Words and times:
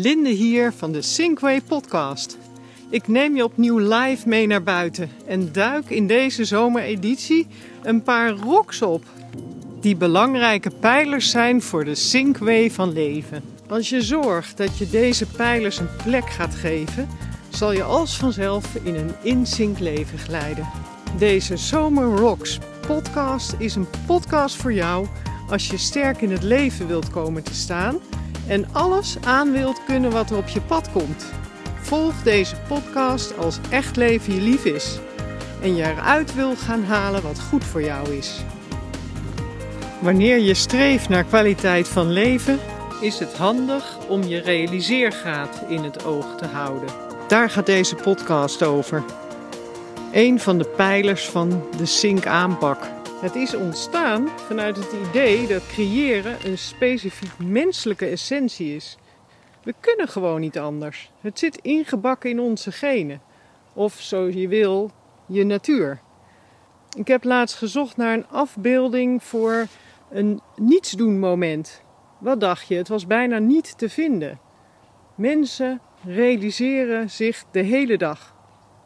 Linde 0.00 0.28
hier 0.28 0.72
van 0.72 0.92
de 0.92 1.02
Sinkway 1.02 1.60
podcast. 1.60 2.38
Ik 2.90 3.08
neem 3.08 3.36
je 3.36 3.44
opnieuw 3.44 3.78
live 3.78 4.28
mee 4.28 4.46
naar 4.46 4.62
buiten 4.62 5.10
en 5.26 5.52
duik 5.52 5.90
in 5.90 6.06
deze 6.06 6.44
zomereditie 6.44 7.46
een 7.82 8.02
paar 8.02 8.30
rocks 8.30 8.82
op. 8.82 9.04
Die 9.80 9.96
belangrijke 9.96 10.70
pijlers 10.70 11.30
zijn 11.30 11.62
voor 11.62 11.84
de 11.84 11.94
Sinkway 11.94 12.70
van 12.70 12.92
leven. 12.92 13.42
Als 13.68 13.88
je 13.88 14.02
zorgt 14.02 14.56
dat 14.56 14.78
je 14.78 14.90
deze 14.90 15.26
pijlers 15.26 15.78
een 15.78 15.96
plek 16.04 16.30
gaat 16.30 16.54
geven, 16.54 17.08
zal 17.48 17.72
je 17.72 17.82
als 17.82 18.16
vanzelf 18.16 18.74
in 18.74 18.94
een 18.94 19.12
in-sync 19.22 19.78
leven 19.78 20.18
glijden. 20.18 20.68
Deze 21.18 21.56
Zomer 21.56 22.16
Rocks 22.16 22.58
podcast 22.86 23.54
is 23.58 23.74
een 23.74 23.88
podcast 24.06 24.56
voor 24.56 24.72
jou 24.72 25.06
als 25.48 25.68
je 25.68 25.76
sterk 25.76 26.20
in 26.20 26.30
het 26.30 26.42
leven 26.42 26.86
wilt 26.86 27.10
komen 27.10 27.42
te 27.42 27.54
staan 27.54 27.98
en 28.48 28.66
alles 28.72 29.16
aan 29.24 29.52
wilt 29.52 29.84
kunnen 29.84 30.10
wat 30.10 30.30
er 30.30 30.36
op 30.36 30.48
je 30.48 30.60
pad 30.60 30.90
komt. 30.92 31.24
Volg 31.80 32.22
deze 32.22 32.54
podcast 32.68 33.38
als 33.38 33.58
echt 33.70 33.96
leven 33.96 34.34
je 34.34 34.40
lief 34.40 34.64
is 34.64 34.98
en 35.62 35.76
je 35.76 35.82
eruit 35.82 36.34
wil 36.34 36.56
gaan 36.56 36.84
halen 36.84 37.22
wat 37.22 37.40
goed 37.40 37.64
voor 37.64 37.82
jou 37.82 38.10
is. 38.10 38.44
Wanneer 40.00 40.38
je 40.38 40.54
streeft 40.54 41.08
naar 41.08 41.24
kwaliteit 41.24 41.88
van 41.88 42.12
leven, 42.12 42.58
is 43.00 43.18
het 43.18 43.36
handig 43.36 43.98
om 44.08 44.22
je 44.22 44.38
realiseergraad 44.40 45.62
in 45.68 45.84
het 45.84 46.04
oog 46.04 46.36
te 46.36 46.46
houden. 46.46 46.88
Daar 47.28 47.50
gaat 47.50 47.66
deze 47.66 47.94
podcast 47.94 48.62
over. 48.62 49.04
Een 50.12 50.40
van 50.40 50.58
de 50.58 50.64
pijlers 50.76 51.28
van 51.28 51.64
de 51.76 51.86
Sync 51.86 52.26
aanpak. 52.26 52.97
Het 53.20 53.34
is 53.34 53.54
ontstaan 53.54 54.28
vanuit 54.28 54.76
het 54.76 54.92
idee 55.08 55.46
dat 55.46 55.66
creëren 55.66 56.46
een 56.46 56.58
specifiek 56.58 57.38
menselijke 57.38 58.06
essentie 58.06 58.74
is. 58.74 58.98
We 59.62 59.74
kunnen 59.80 60.08
gewoon 60.08 60.40
niet 60.40 60.58
anders. 60.58 61.10
Het 61.20 61.38
zit 61.38 61.56
ingebakken 61.56 62.30
in 62.30 62.40
onze 62.40 62.72
genen. 62.72 63.20
Of 63.72 64.00
zo 64.00 64.28
je 64.28 64.48
wil, 64.48 64.90
je 65.26 65.44
natuur. 65.44 66.00
Ik 66.96 67.08
heb 67.08 67.24
laatst 67.24 67.56
gezocht 67.56 67.96
naar 67.96 68.14
een 68.14 68.28
afbeelding 68.28 69.22
voor 69.22 69.66
een 70.10 70.40
nietsdoen 70.56 71.18
moment. 71.18 71.82
Wat 72.18 72.40
dacht 72.40 72.68
je? 72.68 72.74
Het 72.74 72.88
was 72.88 73.06
bijna 73.06 73.38
niet 73.38 73.78
te 73.78 73.88
vinden. 73.88 74.40
Mensen 75.14 75.80
realiseren 76.04 77.10
zich 77.10 77.44
de 77.50 77.62
hele 77.62 77.96
dag. 77.96 78.34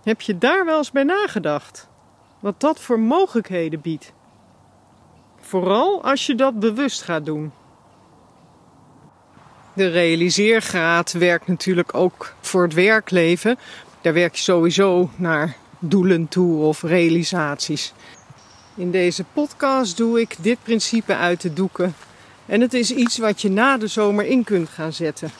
Heb 0.02 0.20
je 0.20 0.38
daar 0.38 0.64
wel 0.64 0.78
eens 0.78 0.90
bij 0.90 1.04
nagedacht? 1.04 1.88
Wat 2.40 2.60
dat 2.60 2.80
voor 2.80 3.00
mogelijkheden 3.00 3.80
biedt? 3.80 4.12
Vooral 5.42 6.02
als 6.04 6.26
je 6.26 6.34
dat 6.34 6.60
bewust 6.60 7.02
gaat 7.02 7.24
doen. 7.24 7.52
De 9.74 9.88
realiseergraad 9.88 11.12
werkt 11.12 11.46
natuurlijk 11.46 11.94
ook 11.94 12.34
voor 12.40 12.62
het 12.62 12.74
werkleven. 12.74 13.58
Daar 14.00 14.12
werk 14.12 14.34
je 14.34 14.42
sowieso 14.42 15.10
naar 15.16 15.56
doelen 15.78 16.28
toe 16.28 16.62
of 16.62 16.82
realisaties. 16.82 17.92
In 18.74 18.90
deze 18.90 19.24
podcast 19.32 19.96
doe 19.96 20.20
ik 20.20 20.36
dit 20.38 20.58
principe 20.62 21.16
uit 21.16 21.40
de 21.40 21.52
doeken. 21.52 21.94
En 22.46 22.60
het 22.60 22.74
is 22.74 22.90
iets 22.90 23.18
wat 23.18 23.42
je 23.42 23.50
na 23.50 23.76
de 23.78 23.86
zomer 23.86 24.24
in 24.24 24.44
kunt 24.44 24.68
gaan 24.68 24.92
zetten. 24.92 25.30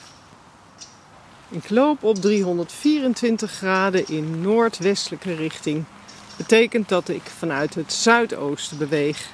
Ik 1.48 1.70
loop 1.70 2.02
op 2.02 2.16
324 2.16 3.50
graden 3.50 4.08
in 4.08 4.40
noordwestelijke 4.40 5.34
richting. 5.34 5.84
Betekent 6.36 6.88
dat 6.88 7.08
ik 7.08 7.22
vanuit 7.22 7.74
het 7.74 7.92
zuidoosten 7.92 8.78
beweeg. 8.78 9.28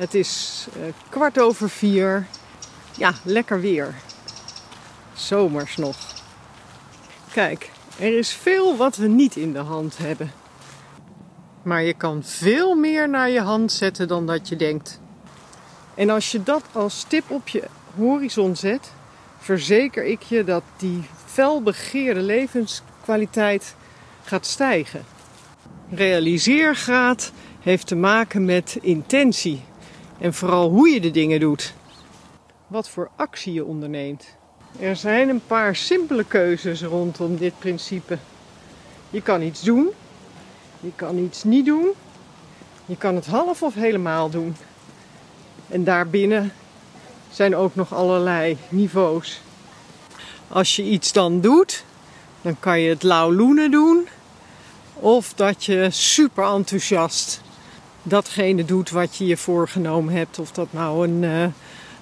Het 0.00 0.14
is 0.14 0.66
uh, 0.76 0.82
kwart 1.08 1.38
over 1.40 1.70
vier. 1.70 2.26
Ja, 2.96 3.12
lekker 3.22 3.60
weer. 3.60 3.94
Zomers 5.14 5.76
nog. 5.76 5.96
Kijk, 7.32 7.70
er 7.98 8.18
is 8.18 8.32
veel 8.32 8.76
wat 8.76 8.96
we 8.96 9.06
niet 9.06 9.36
in 9.36 9.52
de 9.52 9.58
hand 9.58 9.98
hebben. 9.98 10.32
Maar 11.62 11.82
je 11.82 11.94
kan 11.94 12.22
veel 12.24 12.74
meer 12.74 13.08
naar 13.08 13.30
je 13.30 13.40
hand 13.40 13.72
zetten 13.72 14.08
dan 14.08 14.26
dat 14.26 14.48
je 14.48 14.56
denkt. 14.56 15.00
En 15.94 16.10
als 16.10 16.32
je 16.32 16.42
dat 16.42 16.64
als 16.72 17.04
tip 17.08 17.30
op 17.30 17.48
je 17.48 17.62
horizon 17.96 18.56
zet, 18.56 18.92
verzeker 19.38 20.04
ik 20.04 20.22
je 20.22 20.44
dat 20.44 20.62
die 20.76 21.02
felbegeerde 21.24 22.20
levenskwaliteit 22.20 23.74
gaat 24.24 24.46
stijgen. 24.46 25.04
Realiseergraad 25.90 27.32
heeft 27.60 27.86
te 27.86 27.96
maken 27.96 28.44
met 28.44 28.78
intentie 28.80 29.68
en 30.20 30.34
vooral 30.34 30.70
hoe 30.70 30.88
je 30.88 31.00
de 31.00 31.10
dingen 31.10 31.40
doet. 31.40 31.74
Wat 32.66 32.88
voor 32.88 33.10
actie 33.16 33.52
je 33.52 33.64
onderneemt. 33.64 34.36
Er 34.78 34.96
zijn 34.96 35.28
een 35.28 35.42
paar 35.46 35.76
simpele 35.76 36.24
keuzes 36.24 36.82
rondom 36.82 37.36
dit 37.36 37.58
principe. 37.58 38.18
Je 39.10 39.22
kan 39.22 39.42
iets 39.42 39.62
doen, 39.62 39.88
je 40.80 40.92
kan 40.96 41.18
iets 41.18 41.44
niet 41.44 41.66
doen, 41.66 41.88
je 42.86 42.96
kan 42.96 43.14
het 43.14 43.26
half 43.26 43.62
of 43.62 43.74
helemaal 43.74 44.30
doen. 44.30 44.56
En 45.68 45.84
daarbinnen 45.84 46.52
zijn 47.30 47.56
ook 47.56 47.74
nog 47.74 47.94
allerlei 47.94 48.56
niveaus. 48.68 49.40
Als 50.48 50.76
je 50.76 50.82
iets 50.82 51.12
dan 51.12 51.40
doet, 51.40 51.84
dan 52.42 52.56
kan 52.60 52.80
je 52.80 52.88
het 52.88 53.02
lauwloenen 53.02 53.70
doen. 53.70 54.08
Of 54.94 55.34
dat 55.34 55.64
je 55.64 55.88
super 55.90 56.44
enthousiast 56.44 57.40
datgene 58.02 58.64
doet 58.64 58.90
wat 58.90 59.16
je 59.16 59.26
je 59.26 59.36
voorgenomen 59.36 60.14
hebt. 60.14 60.38
Of 60.38 60.52
dat 60.52 60.68
nou 60.70 61.08
een 61.08 61.22
uh, 61.22 61.46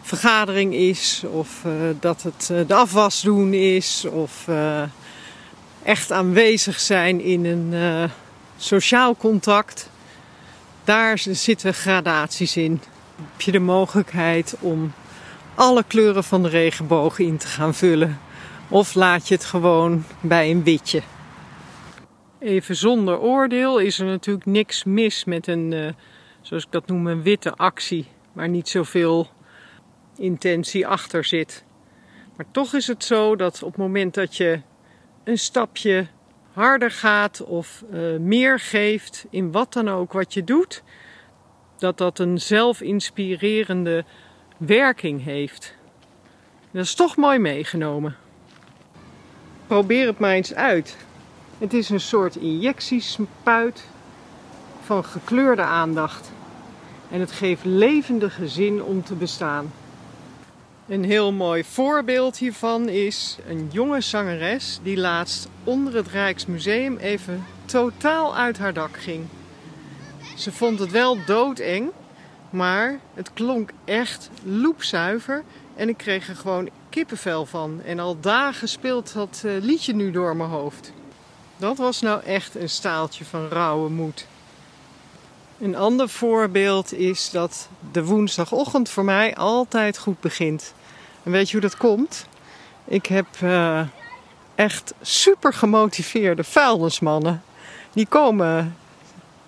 vergadering 0.02 0.74
is, 0.74 1.24
of 1.30 1.62
uh, 1.66 1.72
dat 2.00 2.22
het 2.22 2.48
uh, 2.52 2.60
de 2.66 2.74
afwas 2.74 3.20
doen 3.20 3.52
is, 3.52 4.04
of 4.04 4.48
echt 5.82 6.12
aanwezig 6.12 6.80
zijn 6.80 7.20
in 7.20 7.44
een 7.44 8.10
sociaal 8.56 9.16
contact. 9.16 9.90
Daar 10.84 11.18
zitten 11.18 11.74
gradaties 11.74 12.56
in. 12.56 12.80
Heb 13.16 13.40
je 13.40 13.52
de 13.52 13.58
mogelijkheid 13.58 14.54
om 14.60 14.92
alle 15.54 15.84
kleuren 15.86 16.24
van 16.24 16.42
de 16.42 16.48
regenboog 16.48 17.18
in 17.18 17.36
te 17.36 17.46
gaan 17.46 17.74
vullen. 17.74 18.18
Of 18.68 18.94
laat 18.94 19.28
je 19.28 19.34
het 19.34 19.44
gewoon 19.44 20.04
bij 20.20 20.50
een 20.50 20.62
witje. 20.62 21.02
Even 22.38 22.76
zonder 22.76 23.18
oordeel 23.18 23.78
is 23.78 23.98
er 23.98 24.06
natuurlijk 24.06 24.46
niks 24.46 24.84
mis 24.84 25.24
met 25.24 25.46
een, 25.46 25.72
uh, 25.72 25.88
zoals 26.40 26.64
ik 26.64 26.72
dat 26.72 26.86
noem, 26.86 27.06
een 27.06 27.22
witte 27.22 27.54
actie. 27.54 28.06
Waar 28.32 28.48
niet 28.48 28.68
zoveel 28.68 29.28
intentie 30.16 30.86
achter 30.86 31.24
zit. 31.24 31.64
Maar 32.36 32.46
toch 32.50 32.74
is 32.74 32.86
het 32.86 33.04
zo 33.04 33.36
dat 33.36 33.62
op 33.62 33.68
het 33.68 33.80
moment 33.80 34.14
dat 34.14 34.36
je 34.36 34.60
een 35.24 35.38
stapje 35.38 36.06
harder 36.52 36.90
gaat 36.90 37.44
of 37.44 37.84
uh, 37.92 38.18
meer 38.18 38.60
geeft 38.60 39.26
in 39.30 39.52
wat 39.52 39.72
dan 39.72 39.88
ook 39.88 40.12
wat 40.12 40.34
je 40.34 40.44
doet, 40.44 40.82
dat 41.78 41.98
dat 41.98 42.18
een 42.18 42.40
zelfinspirerende 42.40 44.04
werking 44.56 45.24
heeft. 45.24 45.74
Dat 46.70 46.84
is 46.84 46.94
toch 46.94 47.16
mooi 47.16 47.38
meegenomen. 47.38 48.16
Probeer 49.66 50.06
het 50.06 50.18
maar 50.18 50.32
eens 50.32 50.54
uit. 50.54 51.07
Het 51.58 51.72
is 51.74 51.88
een 51.88 52.00
soort 52.00 52.36
injectiespuit 52.36 53.84
van 54.84 55.04
gekleurde 55.04 55.62
aandacht. 55.62 56.30
En 57.10 57.20
het 57.20 57.32
geeft 57.32 57.64
levendige 57.64 58.48
zin 58.48 58.82
om 58.82 59.02
te 59.02 59.14
bestaan. 59.14 59.72
Een 60.88 61.04
heel 61.04 61.32
mooi 61.32 61.64
voorbeeld 61.64 62.36
hiervan 62.36 62.88
is 62.88 63.38
een 63.48 63.68
jonge 63.72 64.00
zangeres 64.00 64.80
die 64.82 64.96
laatst 64.96 65.48
onder 65.64 65.94
het 65.94 66.08
Rijksmuseum 66.08 66.96
even 66.96 67.44
totaal 67.64 68.36
uit 68.36 68.58
haar 68.58 68.72
dak 68.72 68.96
ging. 68.96 69.26
Ze 70.36 70.52
vond 70.52 70.78
het 70.78 70.90
wel 70.90 71.24
doodeng, 71.26 71.90
maar 72.50 72.98
het 73.14 73.32
klonk 73.32 73.70
echt 73.84 74.30
loepzuiver 74.44 75.44
en 75.76 75.88
ik 75.88 75.96
kreeg 75.96 76.28
er 76.28 76.36
gewoon 76.36 76.68
kippenvel 76.88 77.46
van. 77.46 77.80
En 77.84 77.98
al 77.98 78.20
dagen 78.20 78.68
speelt 78.68 79.12
dat 79.12 79.42
eh, 79.44 79.52
liedje 79.60 79.94
nu 79.94 80.10
door 80.10 80.36
mijn 80.36 80.50
hoofd. 80.50 80.92
Dat 81.58 81.76
was 81.76 82.00
nou 82.00 82.22
echt 82.22 82.54
een 82.54 82.68
staaltje 82.68 83.24
van 83.24 83.48
rauwe 83.48 83.90
moed. 83.90 84.26
Een 85.60 85.76
ander 85.76 86.08
voorbeeld 86.08 86.92
is 86.92 87.30
dat 87.30 87.68
de 87.92 88.04
woensdagochtend 88.04 88.88
voor 88.88 89.04
mij 89.04 89.36
altijd 89.36 89.98
goed 89.98 90.20
begint. 90.20 90.74
En 91.22 91.30
weet 91.30 91.46
je 91.46 91.52
hoe 91.52 91.68
dat 91.68 91.76
komt? 91.76 92.26
Ik 92.84 93.06
heb 93.06 93.26
uh, 93.42 93.80
echt 94.54 94.94
super 95.00 95.52
gemotiveerde 95.52 96.44
vuilnismannen. 96.44 97.42
Die 97.92 98.06
komen 98.06 98.76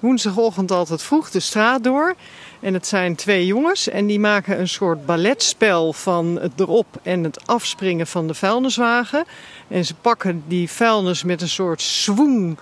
woensdagochtend 0.00 0.70
altijd 0.70 1.02
vroeg 1.02 1.30
de 1.30 1.40
straat 1.40 1.84
door. 1.84 2.14
En 2.60 2.74
het 2.74 2.86
zijn 2.86 3.14
twee 3.14 3.46
jongens 3.46 3.88
en 3.88 4.06
die 4.06 4.20
maken 4.20 4.60
een 4.60 4.68
soort 4.68 5.06
balletspel 5.06 5.92
van 5.92 6.38
het 6.40 6.52
erop 6.60 6.86
en 7.02 7.24
het 7.24 7.46
afspringen 7.46 8.06
van 8.06 8.26
de 8.26 8.34
vuilniswagen. 8.34 9.24
En 9.68 9.84
ze 9.84 9.94
pakken 9.94 10.42
die 10.46 10.70
vuilnis 10.70 11.24
met 11.24 11.42
een 11.42 11.48
soort 11.48 11.82
swoeng, 11.82 12.58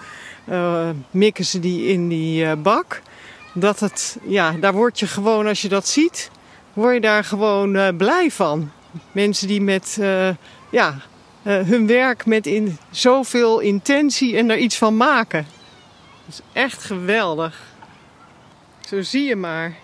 uh, 0.49 0.89
mikken 1.11 1.45
ze 1.45 1.61
die 1.61 1.87
in 1.87 2.09
die 2.09 2.45
uh, 2.45 2.53
bak. 2.63 3.03
Dat 3.55 3.81
het, 3.81 4.19
ja, 4.27 4.53
daar 4.53 4.73
word 4.73 4.99
je 4.99 5.07
gewoon, 5.07 5.47
als 5.47 5.63
je 5.63 5.69
dat 5.69 5.89
ziet, 5.89 6.31
word 6.73 6.95
je 6.95 7.01
daar 7.01 7.25
gewoon 7.25 7.77
uh, 7.77 7.89
blij 7.97 8.31
van. 8.31 8.71
Mensen 9.13 9.49
die 9.49 9.61
met, 9.61 9.99
ja, 10.71 10.97
eh, 11.49 11.61
hun 11.61 11.87
werk 11.87 12.27
met 12.27 12.47
in 12.47 12.79
zoveel 12.91 13.61
intentie 13.61 14.37
en 14.37 14.51
er 14.51 14.59
iets 14.59 14.77
van 14.77 14.97
maken. 14.97 15.47
Is 16.29 16.41
echt 16.53 16.83
geweldig. 16.83 17.63
Zo 18.87 19.03
zie 19.03 19.25
je 19.25 19.37
maar. 19.37 19.75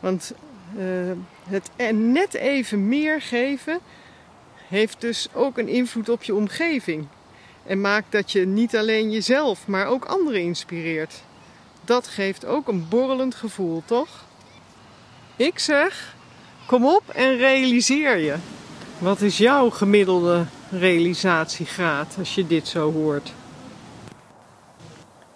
Want 0.00 0.32
uh, 0.76 1.12
het 1.48 1.70
net 1.92 2.34
even 2.34 2.88
meer 2.88 3.22
geven 3.22 3.80
heeft 4.68 5.00
dus 5.00 5.28
ook 5.32 5.58
een 5.58 5.68
invloed 5.68 6.08
op 6.08 6.22
je 6.22 6.34
omgeving. 6.34 7.06
En 7.66 7.80
maakt 7.80 8.12
dat 8.12 8.32
je 8.32 8.46
niet 8.46 8.76
alleen 8.76 9.10
jezelf, 9.10 9.66
maar 9.66 9.86
ook 9.86 10.04
anderen 10.04 10.40
inspireert. 10.40 11.22
Dat 11.84 12.06
geeft 12.06 12.44
ook 12.44 12.68
een 12.68 12.88
borrelend 12.88 13.34
gevoel, 13.34 13.82
toch? 13.84 14.24
Ik 15.36 15.58
zeg, 15.58 16.14
kom 16.66 16.86
op 16.86 17.02
en 17.08 17.36
realiseer 17.36 18.16
je. 18.16 18.34
Wat 18.98 19.20
is 19.20 19.38
jouw 19.38 19.70
gemiddelde 19.70 20.44
realisatiegraad 20.70 22.14
als 22.18 22.34
je 22.34 22.46
dit 22.46 22.68
zo 22.68 22.92
hoort? 22.92 23.32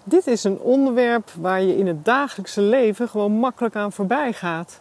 Dit 0.04 0.26
is 0.26 0.44
een 0.44 0.58
onderwerp 0.58 1.30
waar 1.40 1.62
je 1.62 1.76
in 1.76 1.86
het 1.86 2.04
dagelijkse 2.04 2.60
leven 2.60 3.08
gewoon 3.08 3.32
makkelijk 3.32 3.76
aan 3.76 3.92
voorbij 3.92 4.32
gaat. 4.32 4.80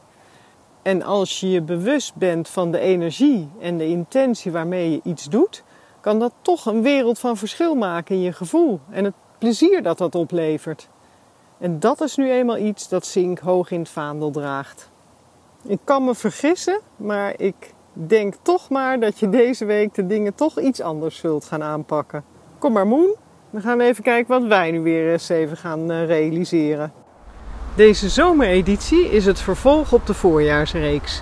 En 0.81 1.01
als 1.01 1.39
je 1.39 1.49
je 1.49 1.61
bewust 1.61 2.15
bent 2.15 2.49
van 2.49 2.71
de 2.71 2.79
energie 2.79 3.49
en 3.59 3.77
de 3.77 3.87
intentie 3.87 4.51
waarmee 4.51 4.91
je 4.91 4.99
iets 5.03 5.25
doet, 5.25 5.63
kan 5.99 6.19
dat 6.19 6.33
toch 6.41 6.65
een 6.65 6.81
wereld 6.81 7.19
van 7.19 7.37
verschil 7.37 7.75
maken 7.75 8.15
in 8.15 8.21
je 8.21 8.33
gevoel 8.33 8.79
en 8.89 9.03
het 9.03 9.13
plezier 9.37 9.83
dat 9.83 9.97
dat 9.97 10.15
oplevert. 10.15 10.89
En 11.57 11.79
dat 11.79 12.01
is 12.01 12.15
nu 12.15 12.31
eenmaal 12.31 12.57
iets 12.57 12.89
dat 12.89 13.05
Zink 13.05 13.39
hoog 13.39 13.71
in 13.71 13.79
het 13.79 13.89
vaandel 13.89 14.31
draagt. 14.31 14.89
Ik 15.63 15.79
kan 15.83 16.05
me 16.05 16.15
vergissen, 16.15 16.79
maar 16.95 17.33
ik 17.39 17.73
denk 17.93 18.35
toch 18.41 18.69
maar 18.69 18.99
dat 18.99 19.19
je 19.19 19.29
deze 19.29 19.65
week 19.65 19.93
de 19.93 20.07
dingen 20.07 20.35
toch 20.35 20.59
iets 20.59 20.81
anders 20.81 21.17
zult 21.17 21.45
gaan 21.45 21.63
aanpakken. 21.63 22.23
Kom 22.57 22.71
maar 22.71 22.87
Moen, 22.87 23.15
we 23.51 23.61
gaan 23.61 23.79
even 23.79 24.03
kijken 24.03 24.39
wat 24.39 24.47
wij 24.49 24.71
nu 24.71 24.81
weer 24.81 25.11
eens 25.11 25.29
even 25.29 25.57
gaan 25.57 25.91
eh, 25.91 26.05
realiseren. 26.05 26.91
Deze 27.75 28.09
zomereditie 28.09 29.09
is 29.09 29.25
het 29.25 29.39
vervolg 29.39 29.93
op 29.93 30.07
de 30.07 30.13
voorjaarsreeks. 30.13 31.21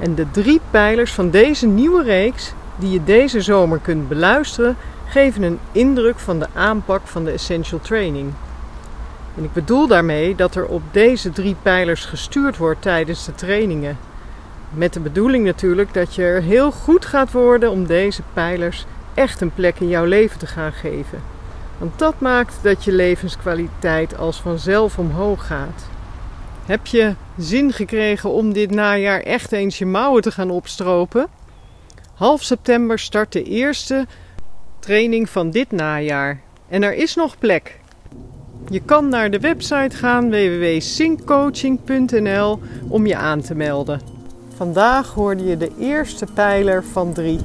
En 0.00 0.14
de 0.14 0.30
drie 0.30 0.60
pijlers 0.70 1.12
van 1.12 1.30
deze 1.30 1.66
nieuwe 1.66 2.02
reeks, 2.02 2.52
die 2.76 2.90
je 2.90 3.04
deze 3.04 3.40
zomer 3.40 3.78
kunt 3.78 4.08
beluisteren, 4.08 4.76
geven 5.06 5.42
een 5.42 5.58
indruk 5.72 6.18
van 6.18 6.38
de 6.38 6.46
aanpak 6.54 7.06
van 7.06 7.24
de 7.24 7.30
Essential 7.30 7.80
Training. 7.80 8.32
En 9.36 9.44
ik 9.44 9.52
bedoel 9.52 9.86
daarmee 9.86 10.34
dat 10.34 10.54
er 10.54 10.66
op 10.66 10.82
deze 10.90 11.30
drie 11.30 11.56
pijlers 11.62 12.04
gestuurd 12.04 12.56
wordt 12.56 12.82
tijdens 12.82 13.24
de 13.24 13.34
trainingen. 13.34 13.98
Met 14.70 14.92
de 14.92 15.00
bedoeling 15.00 15.44
natuurlijk 15.44 15.94
dat 15.94 16.14
je 16.14 16.22
er 16.22 16.42
heel 16.42 16.70
goed 16.70 17.04
gaat 17.04 17.32
worden 17.32 17.70
om 17.70 17.86
deze 17.86 18.22
pijlers 18.32 18.86
echt 19.14 19.40
een 19.40 19.54
plek 19.54 19.80
in 19.80 19.88
jouw 19.88 20.04
leven 20.04 20.38
te 20.38 20.46
gaan 20.46 20.72
geven. 20.72 21.37
Want 21.78 21.98
dat 21.98 22.20
maakt 22.20 22.58
dat 22.62 22.84
je 22.84 22.92
levenskwaliteit 22.92 24.18
als 24.18 24.40
vanzelf 24.40 24.98
omhoog 24.98 25.46
gaat. 25.46 25.86
Heb 26.66 26.86
je 26.86 27.14
zin 27.36 27.72
gekregen 27.72 28.30
om 28.30 28.52
dit 28.52 28.70
najaar 28.70 29.20
echt 29.20 29.52
eens 29.52 29.78
je 29.78 29.86
mouwen 29.86 30.22
te 30.22 30.30
gaan 30.30 30.50
opstropen? 30.50 31.26
Half 32.14 32.42
september 32.42 32.98
start 32.98 33.32
de 33.32 33.42
eerste 33.42 34.06
training 34.78 35.30
van 35.30 35.50
dit 35.50 35.70
najaar. 35.70 36.40
En 36.68 36.82
er 36.82 36.94
is 36.94 37.14
nog 37.14 37.38
plek. 37.38 37.80
Je 38.68 38.80
kan 38.80 39.08
naar 39.08 39.30
de 39.30 39.40
website 39.40 39.96
gaan 39.96 40.30
www.synccoaching.nl 40.30 42.60
om 42.88 43.06
je 43.06 43.16
aan 43.16 43.40
te 43.40 43.54
melden. 43.54 44.00
Vandaag 44.56 45.14
hoorde 45.14 45.44
je 45.44 45.56
de 45.56 45.70
eerste 45.78 46.26
pijler 46.34 46.84
van 46.84 47.12
drie. 47.12 47.40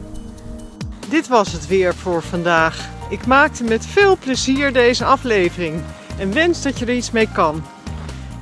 Dit 1.09 1.27
was 1.27 1.51
het 1.51 1.67
weer 1.67 1.95
voor 1.95 2.21
vandaag. 2.21 2.92
Ik 3.09 3.25
maakte 3.25 3.63
met 3.63 3.85
veel 3.85 4.17
plezier 4.17 4.73
deze 4.73 5.05
aflevering 5.05 5.81
en 6.17 6.33
wens 6.33 6.61
dat 6.61 6.79
je 6.79 6.85
er 6.85 6.93
iets 6.93 7.11
mee 7.11 7.29
kan. 7.33 7.63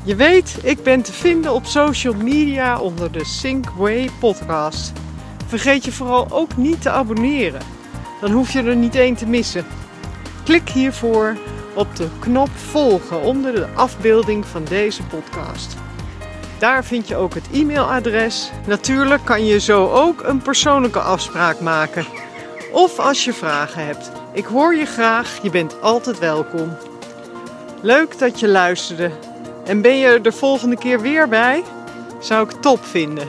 Je 0.04 0.16
weet, 0.16 0.58
ik 0.64 0.84
ben 0.84 1.02
te 1.02 1.14
vinden 1.14 1.54
op 1.54 1.66
social 1.66 2.14
media 2.14 2.80
onder 2.80 3.12
de 3.12 3.26
Sync 3.26 3.66
podcast. 4.20 4.92
Vergeet 5.48 5.86
je 5.86 5.92
vooral 5.92 6.28
ook 6.32 6.58
niet 6.58 6.82
te 6.82 6.90
abonneren. 6.90 7.62
Dan 8.22 8.32
hoef 8.32 8.52
je 8.52 8.64
er 8.64 8.76
niet 8.76 8.96
één 8.96 9.16
te 9.16 9.26
missen. 9.26 9.66
Klik 10.44 10.70
hiervoor 10.70 11.38
op 11.74 11.96
de 11.96 12.08
knop 12.20 12.50
volgen 12.56 13.22
onder 13.22 13.56
de 13.56 13.68
afbeelding 13.76 14.46
van 14.46 14.64
deze 14.64 15.04
podcast. 15.04 15.76
Daar 16.60 16.86
vind 16.86 17.08
je 17.08 17.16
ook 17.16 17.34
het 17.34 17.48
e-mailadres. 17.52 18.52
Natuurlijk 18.68 19.26
kan 19.26 19.46
je 19.46 19.60
zo 19.60 19.90
ook 19.90 20.24
een 20.24 20.42
persoonlijke 20.42 21.00
afspraak 21.00 21.60
maken. 21.60 22.06
Of 22.72 23.00
als 23.00 23.26
je 23.26 23.34
vragen 23.34 23.86
hebt. 23.86 24.21
Ik 24.34 24.46
hoor 24.46 24.76
je 24.76 24.86
graag, 24.86 25.40
je 25.42 25.50
bent 25.50 25.82
altijd 25.82 26.20
welkom. 26.20 26.78
Leuk 27.82 28.20
dat 28.20 28.40
je 28.40 28.48
luisterde. 28.48 29.12
En 29.66 29.82
ben 29.82 29.98
je 29.98 30.08
er 30.08 30.22
de 30.22 30.32
volgende 30.32 30.78
keer 30.78 31.02
weer 31.02 31.28
bij? 31.28 31.64
Zou 32.20 32.50
ik 32.50 32.62
top 32.62 32.86
vinden. 32.86 33.28